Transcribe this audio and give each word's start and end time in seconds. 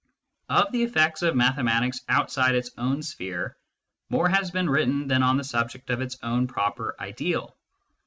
Of 0.49 0.71
the 0.71 0.81
effects 0.81 1.21
of 1.21 1.35
mathematics 1.35 2.01
outside 2.09 2.55
its 2.55 2.71
own 2.75 3.03
sphere 3.03 3.55
more 4.09 4.27
has 4.29 4.49
been 4.49 4.67
written 4.67 5.07
than 5.07 5.21
on 5.21 5.37
the 5.37 5.43
subject 5.43 5.91
of 5.91 6.01
its 6.01 6.17
own 6.23 6.47
proper 6.47 6.95
ideal. 6.99 7.55